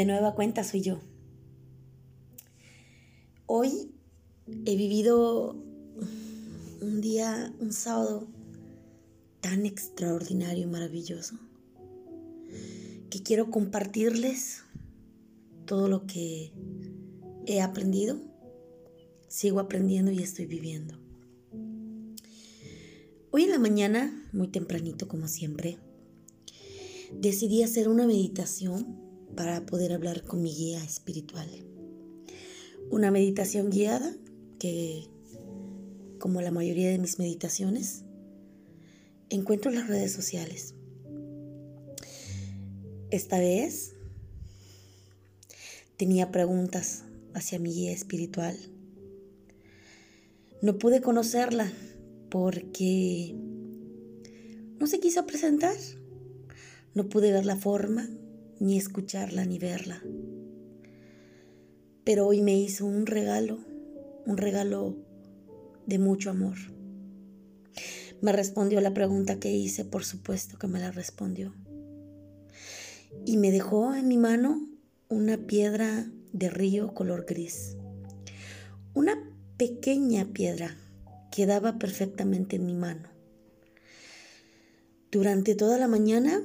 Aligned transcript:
De 0.00 0.06
nueva 0.06 0.34
cuenta 0.34 0.64
soy 0.64 0.80
yo. 0.80 0.98
Hoy 3.44 3.92
he 4.64 4.74
vivido 4.74 5.62
un 6.80 7.02
día, 7.02 7.52
un 7.60 7.74
sábado 7.74 8.26
tan 9.42 9.66
extraordinario 9.66 10.62
y 10.62 10.70
maravilloso 10.70 11.38
que 13.10 13.22
quiero 13.22 13.50
compartirles 13.50 14.62
todo 15.66 15.86
lo 15.86 16.06
que 16.06 16.50
he 17.44 17.60
aprendido, 17.60 18.22
sigo 19.28 19.60
aprendiendo 19.60 20.12
y 20.12 20.22
estoy 20.22 20.46
viviendo. 20.46 20.98
Hoy 23.32 23.42
en 23.42 23.50
la 23.50 23.58
mañana, 23.58 24.30
muy 24.32 24.48
tempranito 24.48 25.08
como 25.08 25.28
siempre, 25.28 25.76
decidí 27.12 27.62
hacer 27.62 27.90
una 27.90 28.06
meditación 28.06 29.09
para 29.36 29.64
poder 29.66 29.92
hablar 29.92 30.24
con 30.24 30.42
mi 30.42 30.54
guía 30.54 30.82
espiritual. 30.82 31.48
Una 32.90 33.10
meditación 33.10 33.70
guiada 33.70 34.14
que, 34.58 35.06
como 36.18 36.40
la 36.40 36.50
mayoría 36.50 36.90
de 36.90 36.98
mis 36.98 37.18
meditaciones, 37.18 38.04
encuentro 39.28 39.70
en 39.70 39.78
las 39.78 39.88
redes 39.88 40.12
sociales. 40.12 40.74
Esta 43.10 43.38
vez 43.38 43.94
tenía 45.96 46.30
preguntas 46.30 47.04
hacia 47.34 47.58
mi 47.58 47.72
guía 47.72 47.92
espiritual. 47.92 48.56
No 50.62 50.78
pude 50.78 51.00
conocerla 51.00 51.72
porque 52.30 53.34
no 54.78 54.86
se 54.86 55.00
quiso 55.00 55.26
presentar. 55.26 55.76
No 56.94 57.08
pude 57.08 57.32
ver 57.32 57.46
la 57.46 57.56
forma, 57.56 58.08
ni 58.60 58.76
escucharla, 58.76 59.44
ni 59.44 59.58
verla. 59.58 60.00
Pero 62.04 62.26
hoy 62.26 62.42
me 62.42 62.56
hizo 62.56 62.86
un 62.86 63.06
regalo, 63.06 63.58
un 64.26 64.36
regalo 64.36 64.96
de 65.86 65.98
mucho 65.98 66.30
amor. 66.30 66.56
Me 68.20 68.32
respondió 68.32 68.80
la 68.82 68.92
pregunta 68.92 69.40
que 69.40 69.50
hice, 69.50 69.84
por 69.84 70.04
supuesto 70.04 70.58
que 70.58 70.66
me 70.66 70.78
la 70.78 70.90
respondió. 70.90 71.54
Y 73.24 73.38
me 73.38 73.50
dejó 73.50 73.94
en 73.94 74.06
mi 74.08 74.18
mano 74.18 74.68
una 75.08 75.38
piedra 75.38 76.10
de 76.32 76.50
río 76.50 76.92
color 76.92 77.24
gris. 77.26 77.76
Una 78.92 79.14
pequeña 79.56 80.26
piedra 80.26 80.76
que 81.32 81.46
daba 81.46 81.78
perfectamente 81.78 82.56
en 82.56 82.66
mi 82.66 82.74
mano. 82.74 83.08
Durante 85.10 85.54
toda 85.54 85.78
la 85.78 85.88
mañana 85.88 86.42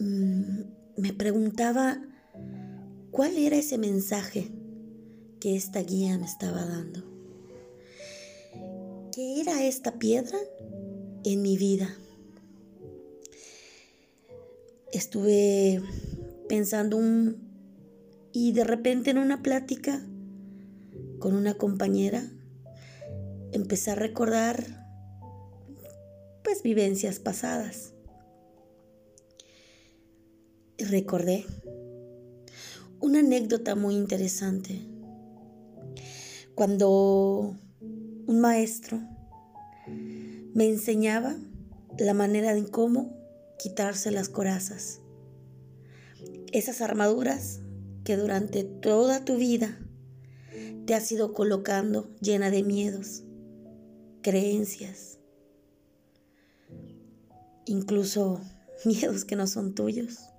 Mm, 0.00 0.62
me 0.96 1.12
preguntaba 1.12 2.02
cuál 3.12 3.36
era 3.38 3.56
ese 3.56 3.78
mensaje 3.78 4.50
que 5.38 5.54
esta 5.54 5.80
guía 5.80 6.18
me 6.18 6.24
estaba 6.24 6.64
dando. 6.64 7.04
¿Qué 9.12 9.40
era 9.40 9.62
esta 9.64 9.98
piedra 10.00 10.36
en 11.22 11.42
mi 11.42 11.56
vida? 11.56 11.96
Estuve 14.92 15.80
pensando 16.48 16.96
un, 16.96 17.36
y 18.32 18.52
de 18.52 18.64
repente 18.64 19.10
en 19.10 19.18
una 19.18 19.42
plática 19.42 20.04
con 21.20 21.34
una 21.34 21.54
compañera 21.54 22.28
empecé 23.52 23.92
a 23.92 23.94
recordar 23.94 24.88
pues 26.42 26.62
vivencias 26.62 27.20
pasadas 27.20 27.93
recordé 30.78 31.46
una 33.00 33.20
anécdota 33.20 33.74
muy 33.74 33.94
interesante. 33.94 34.80
Cuando 36.54 37.56
un 38.26 38.40
maestro 38.40 39.00
me 40.54 40.68
enseñaba 40.68 41.36
la 41.98 42.14
manera 42.14 42.54
de 42.54 42.64
cómo 42.66 43.16
quitarse 43.58 44.10
las 44.10 44.28
corazas. 44.28 45.00
Esas 46.52 46.80
armaduras 46.80 47.60
que 48.04 48.16
durante 48.16 48.64
toda 48.64 49.24
tu 49.24 49.36
vida 49.36 49.78
te 50.86 50.94
has 50.94 51.10
ido 51.10 51.32
colocando 51.32 52.14
llena 52.20 52.50
de 52.50 52.62
miedos, 52.62 53.24
creencias, 54.22 55.18
incluso 57.66 58.40
miedos 58.84 59.24
que 59.24 59.36
no 59.36 59.46
son 59.46 59.74
tuyos 59.74 60.33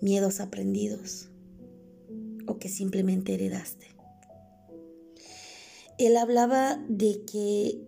miedos 0.00 0.40
aprendidos 0.40 1.28
o 2.46 2.58
que 2.58 2.68
simplemente 2.68 3.34
heredaste. 3.34 3.86
Él 5.98 6.16
hablaba 6.16 6.82
de 6.88 7.24
que 7.24 7.80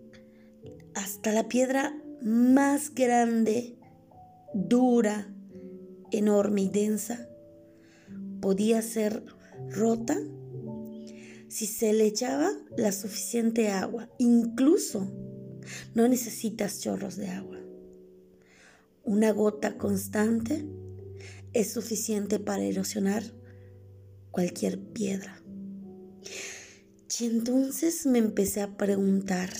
hasta 0.93 1.31
la 1.31 1.47
piedra 1.47 1.97
más 2.21 2.93
grande, 2.93 3.77
dura, 4.53 5.33
enorme 6.11 6.63
y 6.63 6.69
densa 6.69 7.29
podía 8.41 8.81
ser 8.81 9.23
rota 9.69 10.17
si 11.47 11.65
se 11.65 11.93
le 11.93 12.05
echaba 12.05 12.51
la 12.77 12.91
suficiente 12.91 13.69
agua. 13.69 14.09
Incluso 14.17 15.11
no 15.95 16.07
necesitas 16.07 16.79
chorros 16.79 17.15
de 17.15 17.29
agua. 17.29 17.59
Una 19.03 19.31
gota 19.31 19.77
constante 19.77 20.65
es 21.53 21.71
suficiente 21.71 22.39
para 22.39 22.63
erosionar 22.63 23.23
cualquier 24.31 24.79
piedra. 24.79 25.41
Y 27.19 27.25
entonces 27.25 28.05
me 28.05 28.17
empecé 28.17 28.61
a 28.61 28.77
preguntar, 28.77 29.51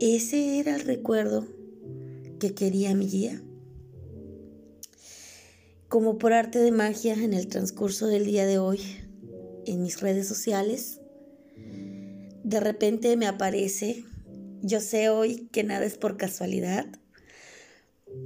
¿ese 0.00 0.58
era 0.58 0.74
el 0.74 0.80
recuerdo 0.80 1.46
que 2.40 2.54
quería 2.54 2.94
mi 2.94 3.06
guía? 3.06 3.42
Como 5.88 6.18
por 6.18 6.32
arte 6.32 6.58
de 6.58 6.72
magia 6.72 7.14
en 7.14 7.34
el 7.34 7.48
transcurso 7.48 8.06
del 8.06 8.24
día 8.24 8.46
de 8.46 8.58
hoy, 8.58 8.80
en 9.66 9.82
mis 9.82 10.00
redes 10.00 10.26
sociales, 10.26 11.00
de 12.42 12.60
repente 12.60 13.16
me 13.16 13.26
aparece, 13.26 14.04
yo 14.62 14.80
sé 14.80 15.10
hoy 15.10 15.48
que 15.52 15.62
nada 15.62 15.84
es 15.84 15.96
por 15.96 16.16
casualidad, 16.16 16.86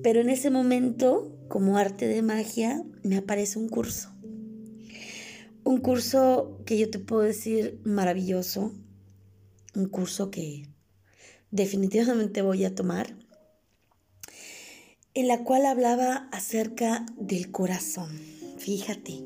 pero 0.02 0.20
en 0.20 0.30
ese 0.30 0.50
momento, 0.50 1.38
como 1.48 1.78
arte 1.78 2.06
de 2.06 2.22
magia, 2.22 2.84
me 3.02 3.16
aparece 3.16 3.58
un 3.58 3.68
curso. 3.68 4.10
Un 5.64 5.78
curso 5.78 6.60
que 6.66 6.78
yo 6.78 6.90
te 6.90 6.98
puedo 6.98 7.22
decir 7.22 7.80
maravilloso. 7.84 8.74
Un 9.74 9.86
curso 9.88 10.30
que 10.30 10.68
definitivamente 11.50 12.42
voy 12.42 12.64
a 12.64 12.74
tomar. 12.74 13.16
En 15.14 15.28
la 15.28 15.42
cual 15.42 15.64
hablaba 15.64 16.28
acerca 16.32 17.06
del 17.16 17.50
corazón. 17.50 18.18
Fíjate. 18.58 19.22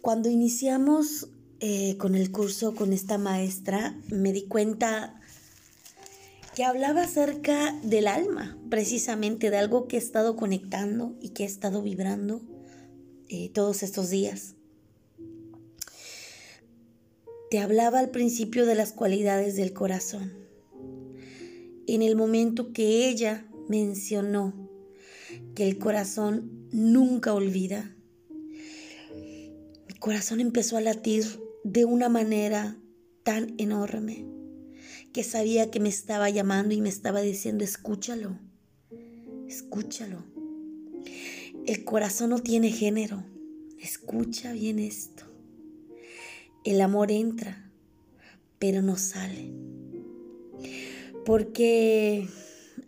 Cuando 0.00 0.30
iniciamos 0.30 1.28
eh, 1.60 1.96
con 1.96 2.14
el 2.14 2.30
curso 2.30 2.74
con 2.74 2.92
esta 2.92 3.18
maestra, 3.18 4.00
me 4.10 4.32
di 4.32 4.46
cuenta 4.46 5.20
que 6.58 6.64
hablaba 6.64 7.02
acerca 7.02 7.72
del 7.84 8.08
alma, 8.08 8.58
precisamente 8.68 9.48
de 9.48 9.58
algo 9.58 9.86
que 9.86 9.94
he 9.94 10.00
estado 10.00 10.34
conectando 10.34 11.16
y 11.22 11.28
que 11.28 11.44
he 11.44 11.46
estado 11.46 11.82
vibrando 11.82 12.40
eh, 13.28 13.48
todos 13.50 13.84
estos 13.84 14.10
días. 14.10 14.56
Te 17.48 17.60
hablaba 17.60 18.00
al 18.00 18.10
principio 18.10 18.66
de 18.66 18.74
las 18.74 18.90
cualidades 18.90 19.54
del 19.54 19.72
corazón. 19.72 20.32
En 21.86 22.02
el 22.02 22.16
momento 22.16 22.72
que 22.72 23.08
ella 23.08 23.46
mencionó 23.68 24.52
que 25.54 25.62
el 25.62 25.78
corazón 25.78 26.66
nunca 26.72 27.34
olvida, 27.34 27.94
mi 29.14 29.94
corazón 30.00 30.40
empezó 30.40 30.76
a 30.76 30.80
latir 30.80 31.24
de 31.62 31.84
una 31.84 32.08
manera 32.08 32.76
tan 33.22 33.54
enorme 33.58 34.37
que 35.12 35.24
sabía 35.24 35.70
que 35.70 35.80
me 35.80 35.88
estaba 35.88 36.30
llamando 36.30 36.74
y 36.74 36.80
me 36.80 36.88
estaba 36.88 37.20
diciendo, 37.20 37.64
escúchalo, 37.64 38.38
escúchalo. 39.46 40.24
El 41.66 41.84
corazón 41.84 42.30
no 42.30 42.38
tiene 42.38 42.70
género. 42.70 43.24
Escucha 43.80 44.52
bien 44.52 44.78
esto. 44.78 45.24
El 46.64 46.80
amor 46.80 47.10
entra, 47.10 47.70
pero 48.58 48.82
no 48.82 48.96
sale. 48.96 49.52
Porque 51.24 52.28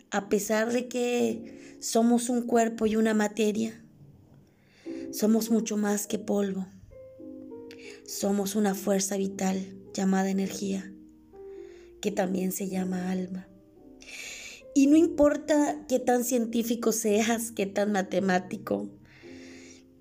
a 0.09 0.29
pesar 0.29 0.71
de 0.71 0.87
que 0.87 1.77
somos 1.79 2.29
un 2.29 2.43
cuerpo 2.43 2.85
y 2.85 2.95
una 2.95 3.13
materia, 3.13 3.83
somos 5.11 5.49
mucho 5.49 5.77
más 5.77 6.07
que 6.07 6.19
polvo. 6.19 6.67
Somos 8.05 8.55
una 8.55 8.75
fuerza 8.75 9.15
vital 9.17 9.77
llamada 9.93 10.29
energía 10.29 10.91
que 12.01 12.11
también 12.11 12.51
se 12.51 12.67
llama 12.67 13.11
alma. 13.11 13.47
Y 14.73 14.87
no 14.87 14.95
importa 14.95 15.85
qué 15.87 15.99
tan 15.99 16.23
científico 16.23 16.91
seas, 16.91 17.51
qué 17.51 17.65
tan 17.65 17.91
matemático, 17.91 18.89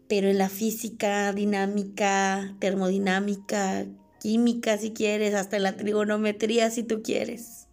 pero 0.08 0.29
en 0.29 0.38
la 0.38 0.49
física, 0.49 1.32
dinámica, 1.32 2.56
termodinámica, 2.61 3.87
química 4.20 4.79
si 4.79 4.93
quieres, 4.93 5.35
hasta 5.35 5.56
en 5.56 5.64
la 5.64 5.76
trigonometría 5.76 6.70
si 6.70 6.82
tú 6.82 7.02
quieres, 7.02 7.67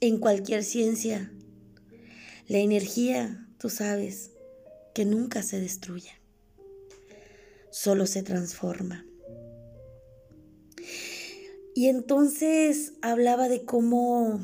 en 0.00 0.18
cualquier 0.18 0.64
ciencia, 0.64 1.32
la 2.46 2.58
energía, 2.58 3.48
tú 3.58 3.70
sabes, 3.70 4.32
que 4.94 5.04
nunca 5.04 5.42
se 5.42 5.60
destruye, 5.60 6.10
solo 7.70 8.06
se 8.06 8.22
transforma. 8.22 9.06
Y 11.74 11.88
entonces 11.88 12.92
hablaba 13.02 13.48
de 13.48 13.64
cómo 13.64 14.40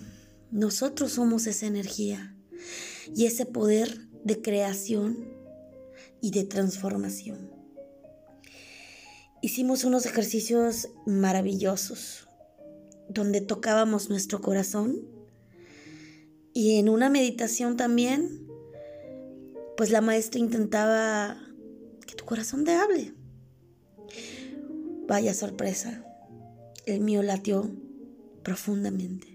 nosotros 0.50 1.12
somos 1.12 1.46
esa 1.46 1.66
energía 1.66 2.36
y 3.14 3.26
ese 3.26 3.46
poder 3.46 4.08
de 4.24 4.42
creación 4.42 5.28
y 6.20 6.32
de 6.32 6.44
transformación. 6.44 7.50
Hicimos 9.42 9.84
unos 9.84 10.06
ejercicios 10.06 10.88
maravillosos 11.06 12.28
donde 13.08 13.40
tocábamos 13.40 14.10
nuestro 14.10 14.40
corazón 14.40 15.00
y 16.52 16.78
en 16.78 16.88
una 16.88 17.08
meditación 17.08 17.76
también, 17.76 18.46
pues 19.76 19.90
la 19.90 20.00
maestra 20.00 20.40
intentaba 20.40 21.40
que 22.06 22.14
tu 22.14 22.24
corazón 22.24 22.64
te 22.64 22.72
hable. 22.72 23.14
Vaya 25.06 25.32
sorpresa, 25.32 26.04
el 26.86 27.00
mío 27.00 27.22
latió 27.22 27.70
profundamente 28.42 29.30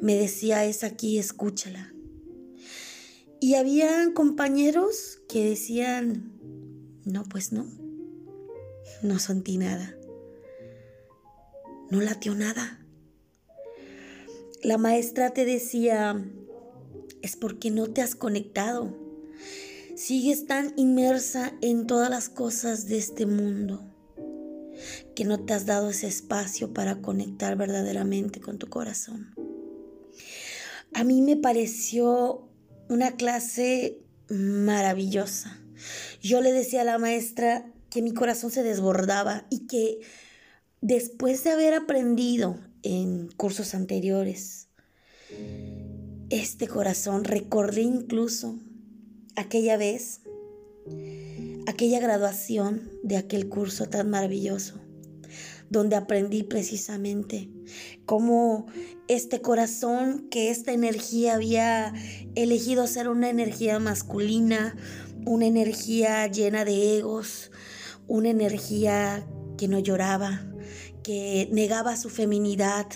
me 0.00 0.14
decía, 0.14 0.64
es 0.64 0.84
aquí, 0.84 1.18
escúchala. 1.18 1.92
Y 3.40 3.54
había 3.54 4.12
compañeros 4.14 5.20
que 5.28 5.44
decían, 5.44 6.32
no, 7.04 7.24
pues 7.24 7.52
no, 7.52 7.66
no 9.02 9.18
sentí 9.18 9.58
nada, 9.58 9.96
no 11.90 12.00
latió 12.00 12.34
nada. 12.34 12.80
La 14.62 14.78
maestra 14.78 15.30
te 15.30 15.44
decía, 15.44 16.24
es 17.22 17.36
porque 17.36 17.70
no 17.70 17.88
te 17.88 18.02
has 18.02 18.14
conectado, 18.14 18.96
sigues 19.94 20.46
tan 20.46 20.72
inmersa 20.76 21.52
en 21.60 21.86
todas 21.86 22.10
las 22.10 22.28
cosas 22.28 22.88
de 22.88 22.98
este 22.98 23.26
mundo 23.26 23.95
que 25.14 25.24
no 25.24 25.40
te 25.40 25.54
has 25.54 25.66
dado 25.66 25.90
ese 25.90 26.06
espacio 26.06 26.72
para 26.72 27.00
conectar 27.00 27.56
verdaderamente 27.56 28.40
con 28.40 28.58
tu 28.58 28.68
corazón. 28.68 29.34
A 30.94 31.04
mí 31.04 31.22
me 31.22 31.36
pareció 31.36 32.48
una 32.88 33.16
clase 33.16 33.98
maravillosa. 34.28 35.60
Yo 36.20 36.40
le 36.40 36.52
decía 36.52 36.82
a 36.82 36.84
la 36.84 36.98
maestra 36.98 37.72
que 37.90 38.02
mi 38.02 38.12
corazón 38.12 38.50
se 38.50 38.62
desbordaba 38.62 39.46
y 39.50 39.66
que 39.66 40.00
después 40.80 41.44
de 41.44 41.50
haber 41.50 41.74
aprendido 41.74 42.58
en 42.82 43.28
cursos 43.28 43.74
anteriores, 43.74 44.68
este 46.30 46.68
corazón 46.68 47.24
recordé 47.24 47.82
incluso 47.82 48.58
aquella 49.36 49.76
vez, 49.76 50.20
aquella 51.66 52.00
graduación 52.00 52.90
de 53.02 53.16
aquel 53.16 53.48
curso 53.48 53.86
tan 53.88 54.10
maravilloso 54.10 54.80
donde 55.70 55.96
aprendí 55.96 56.42
precisamente 56.42 57.50
cómo 58.04 58.66
este 59.08 59.40
corazón, 59.40 60.28
que 60.30 60.50
esta 60.50 60.72
energía 60.72 61.34
había 61.34 61.92
elegido 62.34 62.86
ser 62.86 63.08
una 63.08 63.30
energía 63.30 63.78
masculina, 63.78 64.76
una 65.24 65.46
energía 65.46 66.26
llena 66.28 66.64
de 66.64 66.98
egos, 66.98 67.50
una 68.06 68.30
energía 68.30 69.26
que 69.58 69.68
no 69.68 69.78
lloraba, 69.78 70.46
que 71.02 71.48
negaba 71.52 71.96
su 71.96 72.10
feminidad, 72.10 72.86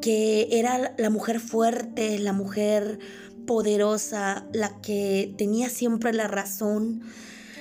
que 0.00 0.48
era 0.52 0.94
la 0.96 1.10
mujer 1.10 1.40
fuerte, 1.40 2.18
la 2.18 2.32
mujer 2.32 2.98
poderosa, 3.46 4.46
la 4.52 4.80
que 4.80 5.34
tenía 5.36 5.68
siempre 5.68 6.12
la 6.12 6.26
razón, 6.26 7.02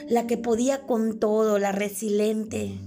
la 0.07 0.27
que 0.27 0.37
podía 0.37 0.81
con 0.81 1.19
todo, 1.19 1.57
la 1.59 1.71
resiliente, 1.71 2.77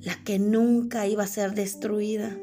la 0.00 0.22
que 0.24 0.38
nunca 0.38 1.06
iba 1.06 1.24
a 1.24 1.28
ser 1.28 1.54
destruida, 1.54 2.36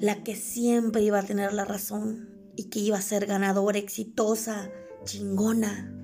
la 0.00 0.22
que 0.22 0.34
siempre 0.34 1.02
iba 1.02 1.20
a 1.20 1.24
tener 1.24 1.52
la 1.52 1.64
razón 1.64 2.28
y 2.56 2.64
que 2.64 2.80
iba 2.80 2.98
a 2.98 3.02
ser 3.02 3.26
ganadora, 3.26 3.78
exitosa, 3.78 4.70
chingona. 5.04 5.94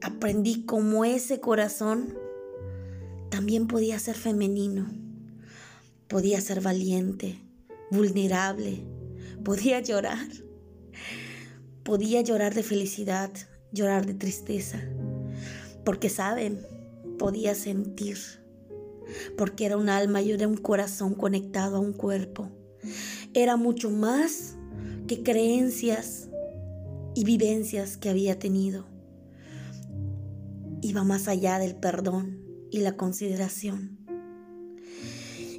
Aprendí 0.00 0.64
cómo 0.64 1.04
ese 1.04 1.40
corazón 1.40 2.18
también 3.30 3.66
podía 3.66 3.98
ser 3.98 4.16
femenino, 4.16 4.90
podía 6.08 6.40
ser 6.40 6.60
valiente, 6.60 7.40
vulnerable, 7.90 8.86
podía 9.44 9.80
llorar, 9.80 10.28
podía 11.82 12.22
llorar 12.22 12.54
de 12.54 12.62
felicidad, 12.62 13.30
llorar 13.74 14.06
de 14.06 14.14
tristeza, 14.14 14.80
porque 15.84 16.08
saben, 16.08 16.66
podía 17.18 17.54
sentir 17.54 18.16
porque 19.36 19.66
era 19.66 19.76
un 19.76 19.88
alma 19.88 20.22
y 20.22 20.32
era 20.32 20.48
un 20.48 20.56
corazón 20.56 21.14
conectado 21.14 21.76
a 21.76 21.80
un 21.80 21.92
cuerpo. 21.92 22.50
Era 23.32 23.56
mucho 23.56 23.90
más 23.90 24.56
que 25.06 25.22
creencias 25.22 26.28
y 27.14 27.24
vivencias 27.24 27.96
que 27.96 28.08
había 28.08 28.38
tenido. 28.38 28.86
Iba 30.82 31.04
más 31.04 31.28
allá 31.28 31.58
del 31.58 31.76
perdón 31.76 32.40
y 32.70 32.80
la 32.80 32.96
consideración. 32.96 33.98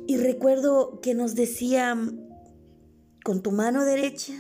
Y 0.08 0.18
recuerdo 0.18 1.00
que 1.02 1.16
nos 1.16 1.34
decían, 1.34 2.30
con 3.24 3.42
tu 3.42 3.52
mano 3.52 3.86
derecha, 3.86 4.34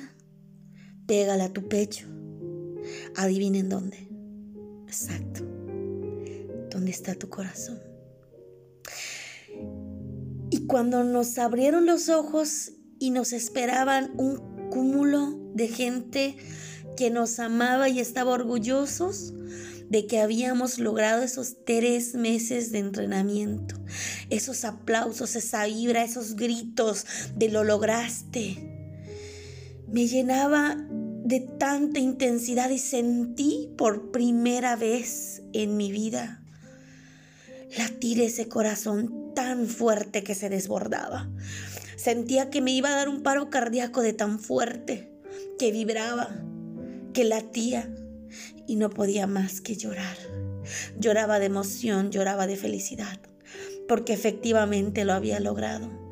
pégala 1.07 1.45
a 1.45 1.53
tu 1.53 1.67
pecho. 1.67 2.07
Adivinen 3.15 3.69
dónde. 3.69 4.07
Exacto. 4.87 5.41
¿Dónde 6.71 6.91
está 6.91 7.15
tu 7.15 7.29
corazón? 7.29 7.79
Y 10.49 10.67
cuando 10.67 11.03
nos 11.03 11.37
abrieron 11.37 11.85
los 11.85 12.09
ojos 12.09 12.73
y 12.99 13.11
nos 13.11 13.33
esperaban 13.33 14.13
un 14.17 14.69
cúmulo 14.69 15.37
de 15.53 15.67
gente 15.67 16.37
que 16.95 17.09
nos 17.09 17.39
amaba 17.39 17.89
y 17.89 17.99
estaba 17.99 18.31
orgullosos 18.31 19.33
de 19.89 20.07
que 20.07 20.19
habíamos 20.19 20.79
logrado 20.79 21.21
esos 21.21 21.63
tres 21.65 22.15
meses 22.15 22.71
de 22.71 22.79
entrenamiento, 22.79 23.75
esos 24.29 24.65
aplausos, 24.65 25.35
esa 25.35 25.65
vibra, 25.65 26.03
esos 26.03 26.35
gritos 26.35 27.05
de 27.35 27.49
lo 27.49 27.63
lograste. 27.63 28.57
Me 29.87 30.07
llenaba 30.07 30.77
de 31.25 31.39
tanta 31.39 31.99
intensidad 31.99 32.69
y 32.69 32.77
sentí 32.77 33.73
por 33.77 34.11
primera 34.11 34.75
vez 34.75 35.41
en 35.53 35.75
mi 35.75 35.91
vida 35.91 36.43
latir 37.79 38.21
ese 38.21 38.47
corazón 38.47 39.33
tan 39.33 39.65
fuerte 39.65 40.23
que 40.23 40.35
se 40.35 40.49
desbordaba. 40.49 41.27
Sentía 41.97 42.51
que 42.51 42.61
me 42.61 42.71
iba 42.71 42.89
a 42.89 42.95
dar 42.95 43.09
un 43.09 43.23
paro 43.23 43.49
cardíaco 43.49 44.03
de 44.03 44.13
tan 44.13 44.39
fuerte 44.39 45.11
que 45.57 45.71
vibraba, 45.71 46.29
que 47.11 47.23
latía 47.23 47.89
y 48.67 48.75
no 48.75 48.91
podía 48.91 49.25
más 49.25 49.61
que 49.61 49.75
llorar. 49.75 50.15
Lloraba 50.99 51.39
de 51.39 51.47
emoción, 51.47 52.11
lloraba 52.11 52.45
de 52.45 52.55
felicidad, 52.55 53.19
porque 53.87 54.13
efectivamente 54.13 55.05
lo 55.05 55.13
había 55.13 55.39
logrado. 55.39 56.04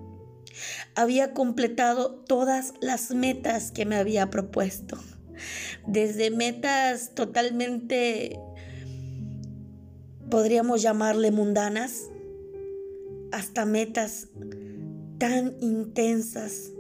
Había 0.96 1.34
completado 1.34 2.12
todas 2.12 2.74
las 2.82 3.12
metas 3.12 3.72
que 3.72 3.86
me 3.86 3.96
había 3.96 4.30
propuesto, 4.30 5.00
desde 5.88 6.32
metas 6.32 7.14
totalmente, 7.16 8.40
podríamos 10.30 10.82
llamarle 10.82 11.32
mundanas, 11.32 12.10
hasta 13.32 13.66
metas 13.66 14.28
tan 15.18 15.56
intensas 15.60 16.72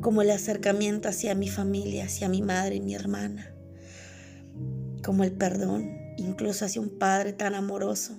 como 0.00 0.22
el 0.22 0.30
acercamiento 0.30 1.08
hacia 1.08 1.34
mi 1.34 1.48
familia, 1.48 2.04
hacia 2.04 2.28
mi 2.28 2.42
madre 2.42 2.76
y 2.76 2.80
mi 2.80 2.94
hermana, 2.94 3.54
como 5.02 5.24
el 5.24 5.32
perdón, 5.32 5.90
incluso 6.18 6.64
hacia 6.64 6.80
un 6.80 6.98
padre 6.98 7.32
tan 7.32 7.54
amoroso 7.54 8.14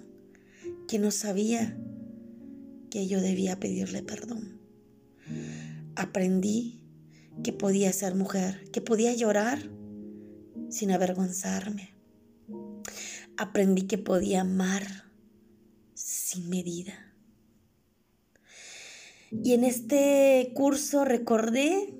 que 0.87 0.99
no 0.99 1.11
sabía 1.11 1.77
que 2.89 3.07
yo 3.07 3.21
debía 3.21 3.59
pedirle 3.59 4.03
perdón. 4.03 4.62
Aprendí 5.95 6.81
que 7.43 7.53
podía 7.53 7.91
ser 7.93 8.15
mujer, 8.15 8.69
que 8.71 8.81
podía 8.81 9.13
llorar 9.13 9.69
sin 10.69 10.91
avergonzarme. 10.91 11.95
Aprendí 13.37 13.83
que 13.83 13.97
podía 13.97 14.41
amar 14.41 15.03
sin 15.95 16.49
medida 16.49 16.93
Y 19.31 19.53
en 19.53 19.63
este 19.63 20.51
curso 20.53 21.05
recordé 21.05 21.93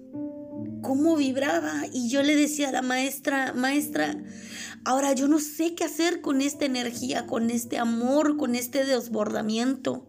cómo 0.82 1.16
vibraba 1.16 1.86
y 1.92 2.10
yo 2.10 2.22
le 2.22 2.36
decía 2.36 2.70
a 2.70 2.72
la 2.72 2.82
maestra, 2.82 3.54
maestra, 3.54 4.16
ahora 4.86 5.14
yo 5.14 5.28
no 5.28 5.40
sé 5.40 5.74
qué 5.74 5.84
hacer 5.86 6.22
con 6.22 6.42
esta 6.42 6.66
energía, 6.66 7.26
con 7.26 7.50
este 7.50 7.80
amor, 7.80 8.38
con 8.38 8.54
este 8.54 8.86
desbordamiento. 8.86 10.06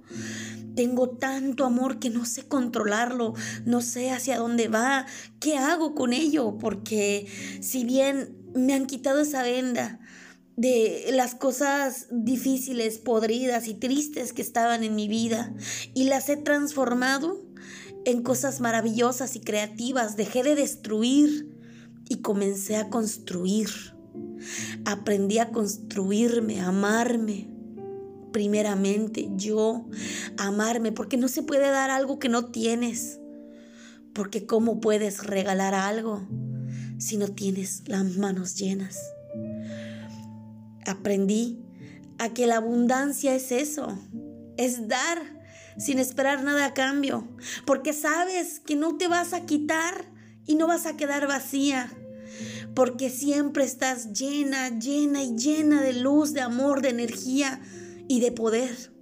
Tengo 0.74 1.10
tanto 1.10 1.64
amor 1.64 1.98
que 1.98 2.10
no 2.10 2.24
sé 2.24 2.46
controlarlo, 2.46 3.34
no 3.64 3.80
sé 3.80 4.10
hacia 4.10 4.38
dónde 4.38 4.68
va, 4.68 5.06
qué 5.40 5.56
hago 5.56 5.94
con 5.94 6.12
ello, 6.12 6.58
porque 6.58 7.26
si 7.60 7.84
bien 7.84 8.36
me 8.54 8.74
han 8.74 8.86
quitado 8.86 9.20
esa 9.20 9.42
venda 9.42 10.00
de 10.56 11.06
las 11.12 11.34
cosas 11.34 12.06
difíciles, 12.10 12.98
podridas 12.98 13.66
y 13.66 13.74
tristes 13.74 14.32
que 14.32 14.42
estaban 14.42 14.84
en 14.84 14.94
mi 14.94 15.08
vida 15.08 15.52
y 15.94 16.04
las 16.04 16.28
he 16.28 16.36
transformado 16.36 17.44
en 18.04 18.22
cosas 18.22 18.60
maravillosas 18.60 19.34
y 19.36 19.40
creativas, 19.40 20.16
dejé 20.16 20.42
de 20.42 20.54
destruir 20.54 21.48
y 22.08 22.16
comencé 22.16 22.76
a 22.76 22.90
construir. 22.90 23.68
Aprendí 24.84 25.38
a 25.38 25.50
construirme, 25.50 26.60
a 26.60 26.68
amarme, 26.68 27.53
primeramente 28.34 29.28
yo, 29.36 29.86
amarme, 30.36 30.90
porque 30.90 31.16
no 31.16 31.28
se 31.28 31.44
puede 31.44 31.70
dar 31.70 31.90
algo 31.90 32.18
que 32.18 32.28
no 32.28 32.46
tienes. 32.46 33.20
Porque 34.12 34.44
¿cómo 34.44 34.80
puedes 34.80 35.24
regalar 35.24 35.72
algo 35.72 36.26
si 36.98 37.16
no 37.16 37.28
tienes 37.28 37.84
las 37.86 38.16
manos 38.16 38.56
llenas? 38.56 38.98
Aprendí 40.84 41.60
a 42.18 42.30
que 42.30 42.48
la 42.48 42.56
abundancia 42.56 43.36
es 43.36 43.52
eso, 43.52 43.96
es 44.56 44.88
dar 44.88 45.22
sin 45.78 46.00
esperar 46.00 46.42
nada 46.42 46.66
a 46.66 46.74
cambio, 46.74 47.28
porque 47.64 47.92
sabes 47.92 48.58
que 48.58 48.74
no 48.74 48.96
te 48.96 49.06
vas 49.06 49.32
a 49.32 49.46
quitar 49.46 50.06
y 50.44 50.56
no 50.56 50.66
vas 50.66 50.86
a 50.86 50.96
quedar 50.96 51.28
vacía, 51.28 51.88
porque 52.74 53.10
siempre 53.10 53.62
estás 53.62 54.12
llena, 54.12 54.76
llena 54.76 55.22
y 55.22 55.36
llena 55.36 55.80
de 55.82 55.92
luz, 55.92 56.32
de 56.32 56.40
amor, 56.40 56.82
de 56.82 56.88
energía, 56.88 57.60
y 58.08 58.20
de 58.20 58.32
poder 58.32 58.92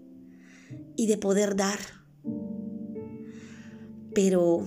y 0.96 1.06
de 1.06 1.18
poder 1.18 1.56
dar. 1.56 1.78
Pero 4.14 4.66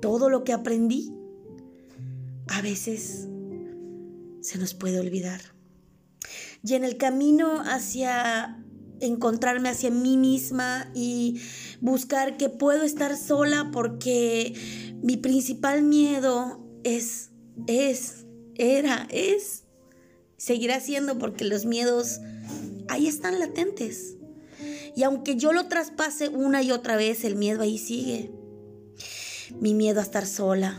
todo 0.00 0.30
lo 0.30 0.44
que 0.44 0.52
aprendí 0.52 1.12
a 2.48 2.62
veces 2.62 3.28
se 4.40 4.58
nos 4.58 4.74
puede 4.74 4.98
olvidar. 4.98 5.40
Y 6.62 6.74
en 6.74 6.84
el 6.84 6.96
camino 6.96 7.62
hacia 7.64 8.62
encontrarme 9.00 9.70
hacia 9.70 9.90
mí 9.90 10.16
misma 10.16 10.90
y 10.94 11.40
buscar 11.80 12.36
que 12.36 12.48
puedo 12.48 12.82
estar 12.82 13.16
sola 13.16 13.70
porque 13.72 14.54
mi 15.02 15.16
principal 15.16 15.82
miedo 15.82 16.66
es, 16.84 17.30
es, 17.66 18.26
era, 18.56 19.06
es, 19.10 19.64
seguirá 20.40 20.80
siendo 20.80 21.18
porque 21.18 21.44
los 21.44 21.66
miedos 21.66 22.20
ahí 22.88 23.06
están 23.06 23.38
latentes. 23.38 24.16
Y 24.96 25.02
aunque 25.02 25.36
yo 25.36 25.52
lo 25.52 25.68
traspase 25.68 26.30
una 26.30 26.62
y 26.62 26.72
otra 26.72 26.96
vez, 26.96 27.24
el 27.24 27.36
miedo 27.36 27.62
ahí 27.62 27.76
sigue. 27.76 28.32
Mi 29.60 29.74
miedo 29.74 30.00
a 30.00 30.02
estar 30.02 30.26
sola, 30.26 30.78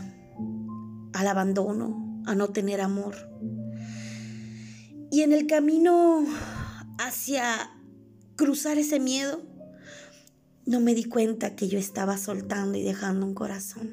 al 1.12 1.28
abandono, 1.28 2.22
a 2.26 2.34
no 2.34 2.48
tener 2.48 2.80
amor. 2.80 3.14
Y 5.12 5.22
en 5.22 5.32
el 5.32 5.46
camino 5.46 6.26
hacia 6.98 7.70
cruzar 8.34 8.78
ese 8.78 8.98
miedo, 8.98 9.42
no 10.66 10.80
me 10.80 10.94
di 10.94 11.04
cuenta 11.04 11.54
que 11.54 11.68
yo 11.68 11.78
estaba 11.78 12.18
soltando 12.18 12.78
y 12.78 12.82
dejando 12.82 13.26
un 13.26 13.34
corazón. 13.34 13.90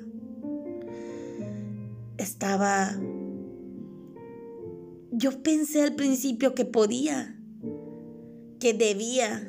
Estaba... 2.18 2.98
Yo 5.12 5.42
pensé 5.42 5.82
al 5.82 5.96
principio 5.96 6.54
que 6.54 6.66
podía, 6.66 7.36
que 8.60 8.74
debía. 8.74 9.46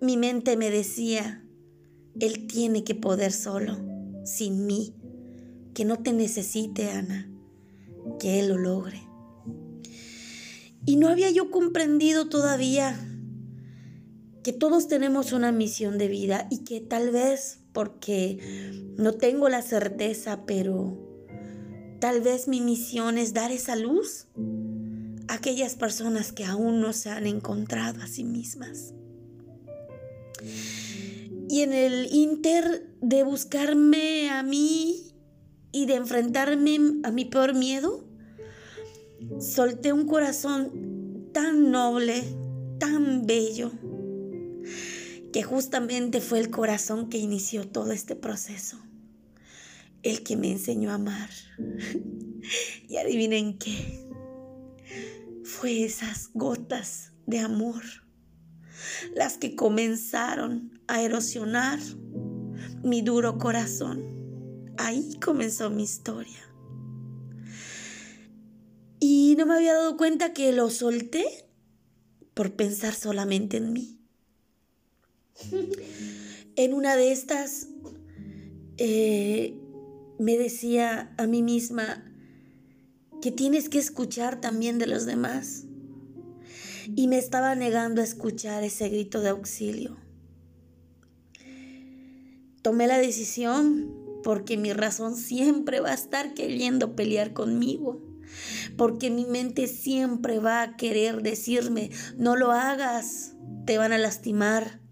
Mi 0.00 0.16
mente 0.16 0.56
me 0.56 0.70
decía, 0.70 1.46
Él 2.18 2.48
tiene 2.48 2.82
que 2.82 2.96
poder 2.96 3.30
solo, 3.30 3.76
sin 4.24 4.66
mí, 4.66 4.94
que 5.72 5.84
no 5.84 5.98
te 5.98 6.12
necesite, 6.12 6.90
Ana, 6.90 7.30
que 8.18 8.40
Él 8.40 8.48
lo 8.48 8.58
logre. 8.58 9.08
Y 10.84 10.96
no 10.96 11.08
había 11.08 11.30
yo 11.30 11.50
comprendido 11.50 12.28
todavía 12.28 12.98
que 14.42 14.52
todos 14.52 14.88
tenemos 14.88 15.32
una 15.32 15.52
misión 15.52 15.96
de 15.96 16.08
vida 16.08 16.48
y 16.50 16.64
que 16.64 16.80
tal 16.80 17.10
vez, 17.10 17.60
porque 17.72 18.82
no 18.98 19.14
tengo 19.14 19.48
la 19.48 19.62
certeza, 19.62 20.44
pero 20.44 20.98
tal 22.00 22.20
vez 22.20 22.48
mi 22.48 22.60
misión 22.60 23.16
es 23.16 23.32
dar 23.32 23.52
esa 23.52 23.76
luz 23.76 24.26
aquellas 25.28 25.74
personas 25.74 26.32
que 26.32 26.44
aún 26.44 26.80
no 26.80 26.92
se 26.92 27.10
han 27.10 27.26
encontrado 27.26 28.02
a 28.02 28.06
sí 28.06 28.24
mismas. 28.24 28.94
Y 31.48 31.60
en 31.60 31.72
el 31.72 32.08
inter 32.12 32.90
de 33.00 33.22
buscarme 33.22 34.30
a 34.30 34.42
mí 34.42 35.14
y 35.72 35.86
de 35.86 35.94
enfrentarme 35.94 36.78
a 37.04 37.10
mi 37.10 37.24
peor 37.24 37.54
miedo, 37.54 38.04
solté 39.40 39.92
un 39.92 40.06
corazón 40.06 41.30
tan 41.32 41.70
noble, 41.70 42.22
tan 42.78 43.26
bello, 43.26 43.72
que 45.32 45.42
justamente 45.42 46.20
fue 46.20 46.38
el 46.38 46.50
corazón 46.50 47.08
que 47.08 47.18
inició 47.18 47.66
todo 47.66 47.92
este 47.92 48.16
proceso, 48.16 48.78
el 50.02 50.22
que 50.22 50.36
me 50.36 50.50
enseñó 50.50 50.90
a 50.90 50.94
amar. 50.94 51.30
y 52.88 52.96
adivinen 52.96 53.58
qué, 53.58 54.03
fue 55.44 55.84
esas 55.84 56.30
gotas 56.32 57.12
de 57.26 57.38
amor 57.38 57.82
las 59.14 59.38
que 59.38 59.54
comenzaron 59.54 60.80
a 60.88 61.02
erosionar 61.02 61.78
mi 62.82 63.02
duro 63.02 63.38
corazón. 63.38 64.72
Ahí 64.76 65.18
comenzó 65.22 65.70
mi 65.70 65.84
historia. 65.84 66.40
Y 69.00 69.34
no 69.38 69.46
me 69.46 69.54
había 69.54 69.74
dado 69.74 69.96
cuenta 69.96 70.32
que 70.32 70.52
lo 70.52 70.70
solté 70.70 71.24
por 72.34 72.54
pensar 72.56 72.94
solamente 72.94 73.58
en 73.58 73.72
mí. 73.72 74.00
En 76.56 76.72
una 76.72 76.96
de 76.96 77.12
estas 77.12 77.68
eh, 78.76 79.58
me 80.18 80.36
decía 80.38 81.14
a 81.18 81.26
mí 81.26 81.42
misma, 81.42 82.13
que 83.24 83.32
tienes 83.32 83.70
que 83.70 83.78
escuchar 83.78 84.38
también 84.38 84.76
de 84.76 84.86
los 84.86 85.06
demás. 85.06 85.64
Y 86.94 87.08
me 87.08 87.16
estaba 87.16 87.54
negando 87.54 88.02
a 88.02 88.04
escuchar 88.04 88.62
ese 88.64 88.90
grito 88.90 89.22
de 89.22 89.30
auxilio. 89.30 89.96
Tomé 92.60 92.86
la 92.86 92.98
decisión 92.98 94.20
porque 94.22 94.58
mi 94.58 94.74
razón 94.74 95.16
siempre 95.16 95.80
va 95.80 95.92
a 95.92 95.94
estar 95.94 96.34
queriendo 96.34 96.94
pelear 96.94 97.32
conmigo. 97.32 98.02
Porque 98.76 99.08
mi 99.08 99.24
mente 99.24 99.68
siempre 99.68 100.38
va 100.38 100.60
a 100.60 100.76
querer 100.76 101.22
decirme, 101.22 101.88
no 102.18 102.36
lo 102.36 102.52
hagas, 102.52 103.36
te 103.64 103.78
van 103.78 103.94
a 103.94 103.98
lastimar, 103.98 104.82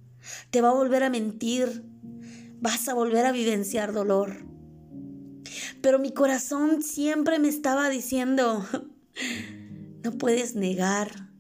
te 0.48 0.62
va 0.62 0.70
a 0.70 0.74
volver 0.74 1.02
a 1.02 1.10
mentir, 1.10 1.84
vas 2.62 2.88
a 2.88 2.94
volver 2.94 3.26
a 3.26 3.32
vivenciar 3.32 3.92
dolor. 3.92 4.51
Pero 5.82 5.98
mi 5.98 6.12
corazón 6.12 6.82
siempre 6.82 7.40
me 7.40 7.48
estaba 7.48 7.88
diciendo, 7.90 8.64
no 10.04 10.12
puedes 10.12 10.54
negar 10.54 11.32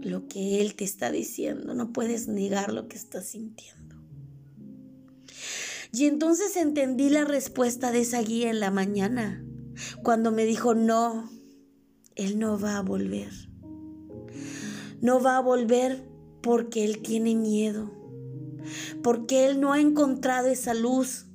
lo 0.00 0.26
que 0.26 0.60
Él 0.60 0.74
te 0.74 0.84
está 0.84 1.10
diciendo, 1.10 1.74
no 1.74 1.92
puedes 1.92 2.26
negar 2.26 2.72
lo 2.72 2.88
que 2.88 2.96
estás 2.96 3.26
sintiendo. 3.26 3.96
Y 5.92 6.06
entonces 6.06 6.56
entendí 6.56 7.10
la 7.10 7.24
respuesta 7.24 7.92
de 7.92 8.00
esa 8.00 8.20
guía 8.20 8.50
en 8.50 8.58
la 8.58 8.70
mañana, 8.70 9.44
cuando 10.02 10.32
me 10.32 10.46
dijo, 10.46 10.74
no, 10.74 11.30
Él 12.16 12.38
no 12.38 12.58
va 12.58 12.78
a 12.78 12.82
volver. 12.82 13.32
No 15.00 15.20
va 15.20 15.36
a 15.36 15.40
volver 15.40 16.08
porque 16.42 16.84
Él 16.84 17.02
tiene 17.02 17.34
miedo, 17.34 17.92
porque 19.02 19.46
Él 19.46 19.60
no 19.60 19.74
ha 19.74 19.80
encontrado 19.80 20.48
esa 20.48 20.72
luz 20.72 21.26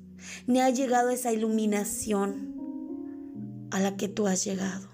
ni 0.46 0.60
ha 0.60 0.70
llegado 0.70 1.10
esa 1.10 1.32
iluminación 1.32 2.54
a 3.70 3.80
la 3.80 3.96
que 3.96 4.08
tú 4.08 4.26
has 4.26 4.44
llegado. 4.44 4.88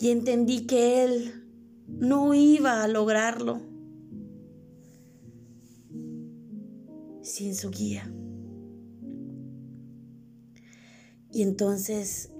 Y 0.00 0.10
entendí 0.10 0.66
que 0.66 1.04
Él 1.04 1.44
no 1.86 2.34
iba 2.34 2.82
a 2.82 2.88
lograrlo 2.88 3.60
sin 7.22 7.54
su 7.54 7.70
guía. 7.70 8.12
Y 11.32 11.42
entonces 11.42 12.30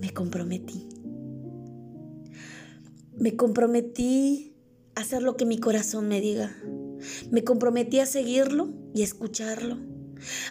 me 0.00 0.12
comprometí. 0.14 0.88
Me 3.18 3.36
comprometí 3.36 4.54
a 4.94 5.00
hacer 5.00 5.22
lo 5.22 5.36
que 5.36 5.44
mi 5.44 5.58
corazón 5.58 6.08
me 6.08 6.20
diga 6.20 6.56
Me 7.30 7.44
comprometí 7.44 8.00
a 8.00 8.06
seguirlo 8.06 8.72
y 8.94 9.02
escucharlo, 9.02 9.78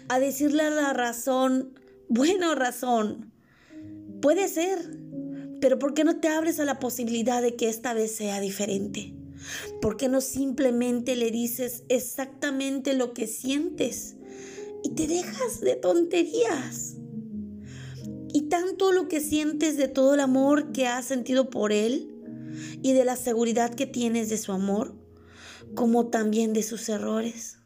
a 0.09 0.19
decirle 0.19 0.69
la 0.69 0.93
razón, 0.93 1.73
bueno 2.07 2.55
razón, 2.55 3.31
puede 4.21 4.47
ser, 4.47 4.79
pero 5.59 5.79
¿por 5.79 5.93
qué 5.93 6.03
no 6.03 6.19
te 6.19 6.27
abres 6.27 6.59
a 6.59 6.65
la 6.65 6.79
posibilidad 6.79 7.41
de 7.41 7.55
que 7.55 7.69
esta 7.69 7.93
vez 7.93 8.15
sea 8.15 8.39
diferente? 8.39 9.13
¿Por 9.81 9.97
qué 9.97 10.09
no 10.09 10.21
simplemente 10.21 11.15
le 11.15 11.31
dices 11.31 11.83
exactamente 11.89 12.93
lo 12.93 13.13
que 13.13 13.27
sientes 13.27 14.15
y 14.83 14.91
te 14.91 15.07
dejas 15.07 15.61
de 15.61 15.75
tonterías? 15.75 16.95
Y 18.33 18.43
tanto 18.49 18.91
lo 18.91 19.07
que 19.07 19.21
sientes 19.21 19.77
de 19.77 19.87
todo 19.87 20.13
el 20.13 20.19
amor 20.19 20.71
que 20.71 20.87
has 20.87 21.05
sentido 21.05 21.49
por 21.49 21.71
él 21.71 22.13
y 22.81 22.93
de 22.93 23.05
la 23.05 23.15
seguridad 23.15 23.73
que 23.73 23.85
tienes 23.85 24.29
de 24.29 24.37
su 24.37 24.51
amor, 24.51 24.95
como 25.75 26.07
también 26.07 26.53
de 26.53 26.63
sus 26.63 26.89
errores. 26.89 27.57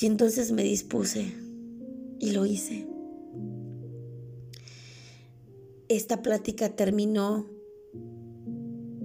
Y 0.00 0.06
entonces 0.06 0.52
me 0.52 0.62
dispuse 0.62 1.34
y 2.18 2.30
lo 2.30 2.46
hice. 2.46 2.86
Esta 5.88 6.22
plática 6.22 6.74
terminó 6.76 7.50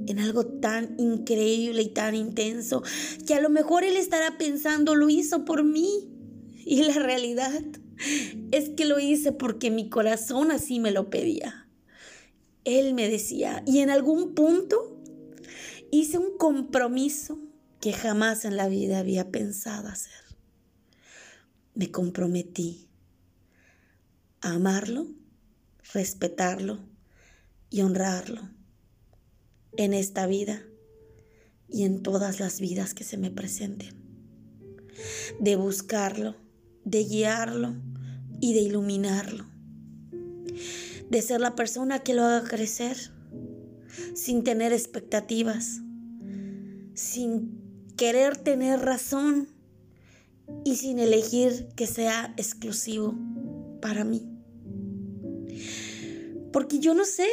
en 0.07 0.19
algo 0.19 0.45
tan 0.45 0.95
increíble 0.99 1.81
y 1.81 1.89
tan 1.89 2.15
intenso 2.15 2.83
que 3.25 3.33
a 3.33 3.41
lo 3.41 3.49
mejor 3.49 3.83
él 3.83 3.97
estará 3.97 4.37
pensando, 4.37 4.95
lo 4.95 5.09
hizo 5.09 5.45
por 5.45 5.63
mí. 5.63 6.11
Y 6.63 6.83
la 6.83 6.95
realidad 6.95 7.51
es 8.51 8.69
que 8.69 8.85
lo 8.85 8.99
hice 8.99 9.31
porque 9.31 9.71
mi 9.71 9.89
corazón 9.89 10.51
así 10.51 10.79
me 10.79 10.91
lo 10.91 11.09
pedía. 11.09 11.67
Él 12.63 12.93
me 12.93 13.09
decía, 13.09 13.63
y 13.67 13.79
en 13.79 13.89
algún 13.89 14.33
punto 14.33 14.94
hice 15.91 16.17
un 16.17 16.37
compromiso 16.37 17.39
que 17.79 17.93
jamás 17.93 18.45
en 18.45 18.57
la 18.57 18.67
vida 18.67 18.99
había 18.99 19.31
pensado 19.31 19.87
hacer. 19.87 20.11
Me 21.73 21.91
comprometí 21.91 22.87
a 24.41 24.53
amarlo, 24.53 25.07
respetarlo 25.93 26.79
y 27.69 27.81
honrarlo 27.81 28.49
en 29.77 29.93
esta 29.93 30.25
vida 30.25 30.63
y 31.67 31.83
en 31.83 32.01
todas 32.01 32.39
las 32.39 32.59
vidas 32.59 32.93
que 32.93 33.03
se 33.03 33.17
me 33.17 33.31
presenten. 33.31 33.95
De 35.39 35.55
buscarlo, 35.55 36.35
de 36.85 37.03
guiarlo 37.03 37.75
y 38.39 38.53
de 38.53 38.61
iluminarlo. 38.61 39.45
De 41.09 41.21
ser 41.21 41.41
la 41.41 41.55
persona 41.55 41.99
que 41.99 42.13
lo 42.13 42.23
haga 42.23 42.47
crecer 42.47 43.14
sin 44.13 44.43
tener 44.43 44.73
expectativas, 44.73 45.81
sin 46.93 47.61
querer 47.97 48.37
tener 48.37 48.79
razón 48.81 49.47
y 50.63 50.75
sin 50.75 50.99
elegir 50.99 51.67
que 51.75 51.87
sea 51.87 52.33
exclusivo 52.37 53.15
para 53.81 54.03
mí. 54.03 54.27
Porque 56.51 56.79
yo 56.79 56.93
no 56.93 57.05
sé 57.05 57.27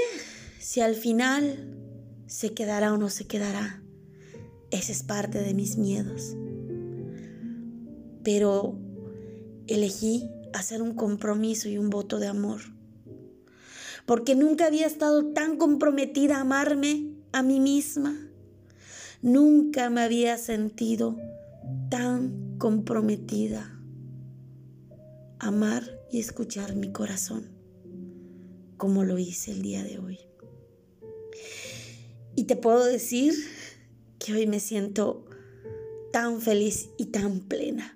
si 0.58 0.80
al 0.80 0.94
final 0.94 1.76
se 2.26 2.54
quedará 2.54 2.92
o 2.92 2.96
no 2.96 3.10
se 3.10 3.26
quedará. 3.26 3.82
Ese 4.70 4.92
es 4.92 5.02
parte 5.02 5.40
de 5.40 5.54
mis 5.54 5.76
miedos. 5.76 6.36
Pero 8.24 8.78
elegí 9.66 10.28
hacer 10.52 10.82
un 10.82 10.94
compromiso 10.94 11.68
y 11.68 11.78
un 11.78 11.90
voto 11.90 12.18
de 12.18 12.26
amor. 12.26 12.62
Porque 14.06 14.34
nunca 14.34 14.66
había 14.66 14.86
estado 14.86 15.32
tan 15.32 15.56
comprometida 15.56 16.36
a 16.36 16.40
amarme 16.40 17.12
a 17.32 17.42
mí 17.42 17.60
misma. 17.60 18.16
Nunca 19.22 19.90
me 19.90 20.02
había 20.02 20.36
sentido 20.38 21.16
tan 21.88 22.56
comprometida 22.58 23.78
a 25.38 25.48
amar 25.48 25.84
y 26.10 26.18
escuchar 26.18 26.74
mi 26.74 26.92
corazón 26.92 27.52
como 28.76 29.04
lo 29.04 29.16
hice 29.16 29.52
el 29.52 29.62
día 29.62 29.84
de 29.84 29.98
hoy. 29.98 30.18
Y 32.34 32.44
te 32.44 32.56
puedo 32.56 32.84
decir 32.84 33.32
que 34.18 34.32
hoy 34.32 34.46
me 34.48 34.58
siento 34.58 35.24
tan 36.12 36.40
feliz 36.40 36.90
y 36.98 37.06
tan 37.06 37.40
plena. 37.40 37.94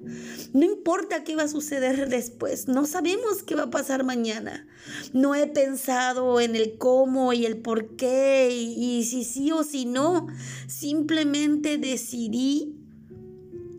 No 0.52 0.64
importa 0.64 1.22
qué 1.22 1.37
va 1.37 1.44
a 1.44 1.48
suceder 1.48 2.09
después, 2.09 2.66
no 2.66 2.87
sabemos 2.87 3.42
qué 3.44 3.55
va 3.55 3.64
a 3.64 3.70
pasar 3.70 4.05
mañana. 4.05 4.66
No 5.12 5.35
he 5.35 5.46
pensado 5.46 6.40
en 6.40 6.57
el 6.57 6.79
cómo 6.79 7.33
y 7.33 7.46
el 7.46 7.59
por 7.59 7.96
qué 7.96 8.48
y, 8.50 8.98
y 8.98 9.05
si 9.05 9.24
sí 9.24 9.52
o 9.52 9.62
si 9.62 9.87
no. 9.87 10.26
Simplemente 10.66 11.79
decidí 11.79 12.74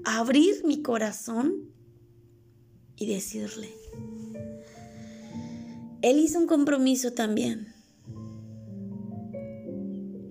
abrir 0.06 0.64
mi 0.64 0.82
corazón 0.82 1.72
y 2.96 3.08
decirle. 3.08 3.70
Él 6.02 6.20
hizo 6.20 6.40
un 6.40 6.48
compromiso 6.48 7.12
también 7.12 7.74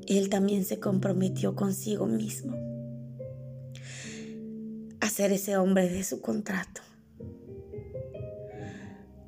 él 0.06 0.28
también 0.28 0.64
se 0.64 0.78
comprometió 0.78 1.56
consigo 1.56 2.06
mismo 2.06 2.65
a 5.06 5.10
ser 5.10 5.30
ese 5.30 5.56
hombre 5.56 5.88
de 5.88 6.02
su 6.02 6.20
contrato, 6.20 6.80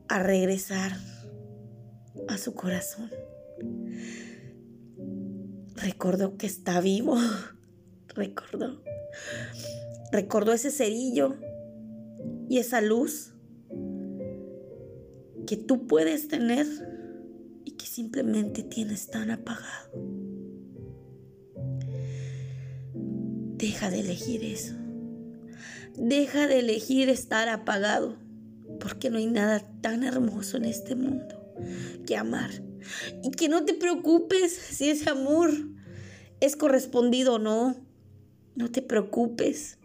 a 0.08 0.20
regresar 0.20 0.90
a 2.26 2.36
su 2.36 2.54
corazón. 2.54 3.10
Recordó 5.76 6.36
que 6.36 6.48
está 6.48 6.80
vivo, 6.80 7.16
recordó. 8.08 8.82
Recordó 10.10 10.52
ese 10.52 10.72
cerillo 10.72 11.36
y 12.48 12.58
esa 12.58 12.80
luz 12.80 13.34
que 15.46 15.56
tú 15.56 15.86
puedes 15.86 16.26
tener 16.26 16.66
y 17.64 17.72
que 17.72 17.86
simplemente 17.86 18.64
tienes 18.64 19.10
tan 19.10 19.30
apagado. 19.30 19.92
Deja 23.56 23.90
de 23.90 24.00
elegir 24.00 24.44
eso. 24.44 24.77
Deja 25.96 26.46
de 26.46 26.60
elegir 26.60 27.08
estar 27.08 27.48
apagado, 27.48 28.16
porque 28.80 29.10
no 29.10 29.18
hay 29.18 29.26
nada 29.26 29.62
tan 29.80 30.04
hermoso 30.04 30.56
en 30.56 30.64
este 30.64 30.94
mundo 30.94 31.38
que 32.06 32.16
amar. 32.16 32.50
Y 33.22 33.30
que 33.32 33.48
no 33.48 33.64
te 33.64 33.74
preocupes 33.74 34.52
si 34.52 34.90
ese 34.90 35.10
amor 35.10 35.50
es 36.40 36.56
correspondido 36.56 37.34
o 37.34 37.38
no. 37.38 37.76
No 38.54 38.70
te 38.70 38.82
preocupes 38.82 39.78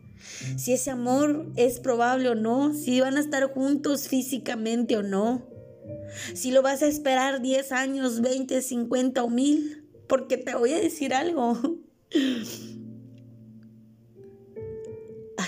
si 0.58 0.74
ese 0.74 0.90
amor 0.90 1.52
es 1.56 1.80
probable 1.80 2.30
o 2.30 2.36
no, 2.36 2.74
si 2.74 3.02
van 3.02 3.18
a 3.18 3.20
estar 3.20 3.44
juntos 3.54 4.08
físicamente 4.08 4.98
o 4.98 5.04
no. 5.04 5.46
Si 6.34 6.52
lo 6.52 6.62
vas 6.62 6.82
a 6.82 6.88
esperar 6.88 7.42
10 7.42 7.72
años, 7.72 8.22
20, 8.22 8.62
50 8.62 9.24
o 9.24 9.30
mil, 9.30 9.90
porque 10.08 10.38
te 10.38 10.56
voy 10.56 10.74
a 10.74 10.80
decir 10.80 11.14
algo. 11.14 11.60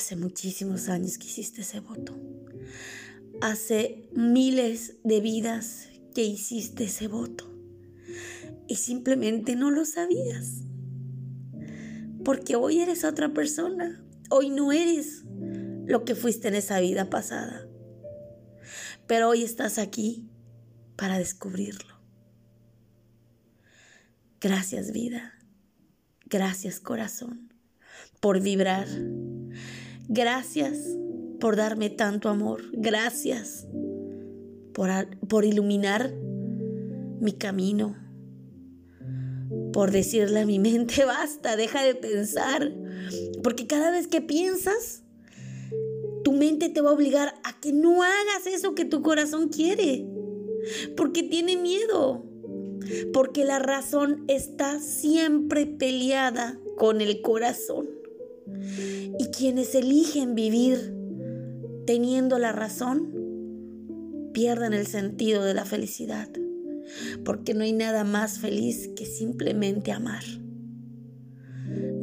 Hace 0.05 0.17
muchísimos 0.17 0.87
años 0.87 1.17
que 1.17 1.25
hiciste 1.25 1.61
ese 1.61 1.79
voto. 1.79 2.15
Hace 3.41 4.07
miles 4.13 4.97
de 5.03 5.19
vidas 5.19 5.87
que 6.13 6.23
hiciste 6.23 6.83
ese 6.83 7.07
voto. 7.07 7.51
Y 8.67 8.75
simplemente 8.75 9.55
no 9.55 9.71
lo 9.71 9.83
sabías. 9.83 10.61
Porque 12.23 12.55
hoy 12.55 12.81
eres 12.81 13.03
otra 13.03 13.33
persona. 13.33 14.05
Hoy 14.29 14.51
no 14.51 14.71
eres 14.71 15.23
lo 15.87 16.05
que 16.05 16.13
fuiste 16.13 16.49
en 16.49 16.53
esa 16.53 16.79
vida 16.79 17.09
pasada. 17.09 17.67
Pero 19.07 19.29
hoy 19.29 19.41
estás 19.41 19.79
aquí 19.79 20.29
para 20.97 21.17
descubrirlo. 21.17 21.95
Gracias 24.39 24.91
vida. 24.91 25.33
Gracias 26.27 26.79
corazón 26.79 27.51
por 28.19 28.39
vibrar 28.39 28.87
Gracias 30.07 30.77
por 31.39 31.55
darme 31.55 31.89
tanto 31.89 32.29
amor. 32.29 32.61
Gracias 32.73 33.67
por, 34.73 34.89
por 35.27 35.45
iluminar 35.45 36.13
mi 37.19 37.33
camino. 37.33 37.95
Por 39.73 39.91
decirle 39.91 40.41
a 40.41 40.45
mi 40.45 40.59
mente, 40.59 41.05
basta, 41.05 41.55
deja 41.55 41.83
de 41.83 41.95
pensar. 41.95 42.71
Porque 43.43 43.67
cada 43.67 43.91
vez 43.91 44.07
que 44.07 44.21
piensas, 44.21 45.03
tu 46.23 46.31
mente 46.33 46.69
te 46.69 46.81
va 46.81 46.91
a 46.91 46.93
obligar 46.93 47.33
a 47.43 47.59
que 47.59 47.73
no 47.73 48.03
hagas 48.03 48.47
eso 48.47 48.75
que 48.75 48.85
tu 48.85 49.01
corazón 49.01 49.49
quiere. 49.49 50.05
Porque 50.95 51.23
tiene 51.23 51.57
miedo. 51.57 52.25
Porque 53.13 53.43
la 53.43 53.59
razón 53.59 54.23
está 54.27 54.79
siempre 54.79 55.65
peleada 55.65 56.59
con 56.77 57.01
el 57.01 57.21
corazón. 57.21 57.94
Y 59.19 59.25
quienes 59.27 59.75
eligen 59.75 60.35
vivir 60.35 60.93
teniendo 61.85 62.39
la 62.39 62.51
razón, 62.51 63.15
pierden 64.33 64.73
el 64.73 64.87
sentido 64.87 65.43
de 65.43 65.53
la 65.53 65.65
felicidad, 65.65 66.29
porque 67.23 67.53
no 67.53 67.63
hay 67.63 67.73
nada 67.73 68.03
más 68.03 68.39
feliz 68.39 68.89
que 68.95 69.05
simplemente 69.05 69.91
amar. 69.91 70.23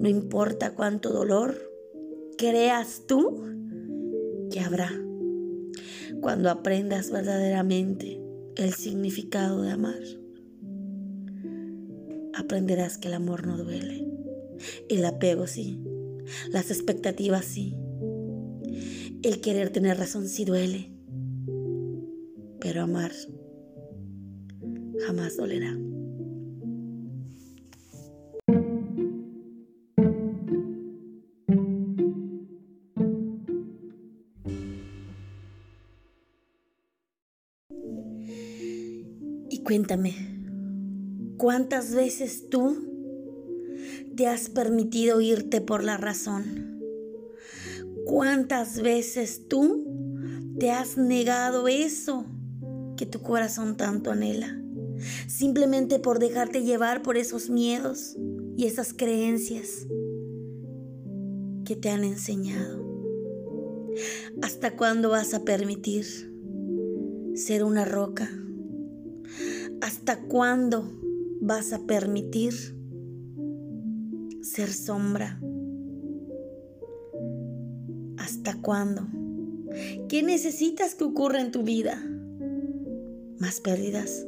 No 0.00 0.08
importa 0.08 0.74
cuánto 0.74 1.10
dolor 1.10 1.56
creas 2.38 3.02
tú 3.06 3.42
que 4.50 4.60
habrá. 4.60 4.90
Cuando 6.20 6.50
aprendas 6.50 7.10
verdaderamente 7.10 8.20
el 8.56 8.72
significado 8.74 9.62
de 9.62 9.72
amar, 9.72 10.00
aprenderás 12.34 12.98
que 12.98 13.08
el 13.08 13.14
amor 13.14 13.46
no 13.46 13.58
duele. 13.58 14.06
El 14.88 15.04
apego 15.04 15.46
sí. 15.46 15.80
Las 16.50 16.70
expectativas 16.70 17.44
sí. 17.44 17.76
El 19.22 19.40
querer 19.40 19.70
tener 19.70 19.98
razón 19.98 20.28
sí 20.28 20.44
duele. 20.44 20.92
Pero 22.60 22.82
amar 22.82 23.12
jamás 25.06 25.36
dolerá. 25.36 25.76
Y 39.50 39.62
cuéntame, 39.64 40.14
¿cuántas 41.36 41.94
veces 41.94 42.48
tú 42.48 42.91
te 44.16 44.26
has 44.26 44.48
permitido 44.48 45.20
irte 45.20 45.60
por 45.60 45.82
la 45.82 45.96
razón? 45.96 46.80
¿Cuántas 48.04 48.80
veces 48.82 49.48
tú 49.48 49.86
te 50.58 50.70
has 50.70 50.96
negado 50.96 51.68
eso 51.68 52.26
que 52.96 53.06
tu 53.06 53.22
corazón 53.22 53.76
tanto 53.76 54.10
anhela? 54.10 54.58
Simplemente 55.26 55.98
por 55.98 56.18
dejarte 56.18 56.62
llevar 56.62 57.02
por 57.02 57.16
esos 57.16 57.48
miedos 57.48 58.16
y 58.56 58.66
esas 58.66 58.92
creencias 58.92 59.86
que 61.64 61.76
te 61.76 61.90
han 61.90 62.04
enseñado. 62.04 62.82
¿Hasta 64.42 64.76
cuándo 64.76 65.10
vas 65.10 65.34
a 65.34 65.44
permitir 65.44 66.04
ser 67.34 67.64
una 67.64 67.84
roca? 67.84 68.30
¿Hasta 69.80 70.20
cuándo 70.20 70.92
vas 71.40 71.72
a 71.72 71.86
permitir 71.86 72.81
ser 74.42 74.72
sombra? 74.72 75.40
¿Hasta 78.18 78.60
cuándo? 78.60 79.06
¿Qué 80.08 80.22
necesitas 80.22 80.94
que 80.94 81.04
ocurra 81.04 81.40
en 81.40 81.52
tu 81.52 81.62
vida? 81.62 82.02
¿Más 83.38 83.60
pérdidas? 83.60 84.26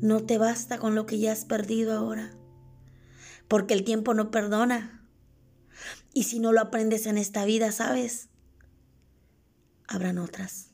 No 0.00 0.24
te 0.24 0.38
basta 0.38 0.78
con 0.78 0.94
lo 0.94 1.06
que 1.06 1.18
ya 1.18 1.32
has 1.32 1.44
perdido 1.44 1.92
ahora, 1.92 2.36
porque 3.48 3.74
el 3.74 3.84
tiempo 3.84 4.12
no 4.14 4.30
perdona. 4.30 5.06
Y 6.12 6.24
si 6.24 6.38
no 6.38 6.52
lo 6.52 6.60
aprendes 6.60 7.06
en 7.06 7.18
esta 7.18 7.44
vida, 7.44 7.72
¿sabes? 7.72 8.28
Habrán 9.86 10.18
otras. 10.18 10.73